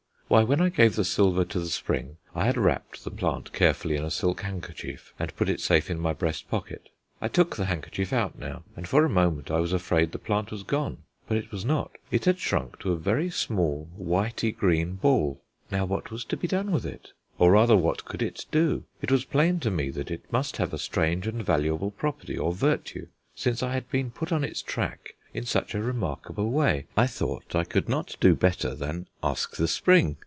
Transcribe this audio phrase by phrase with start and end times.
[0.33, 3.97] Why, when I gave the silver to the spring I had wrapped the plant carefully
[3.97, 6.87] in a silk handkerchief and put it safe in my breast pocket.
[7.19, 10.49] I took the handkerchief out now, and for a moment I was afraid the plant
[10.49, 11.97] was gone; but it was not.
[12.11, 15.41] It had shrunk to a very small whity green ball.
[15.69, 18.85] Now what was to be done with it, or rather what could it do?
[19.01, 22.53] It was plain to me that it must have a strange and valuable property or
[22.53, 26.85] virtue, since I had been put on its track in such a remarkable way.
[26.95, 30.17] I thought I could not do better than ask the spring.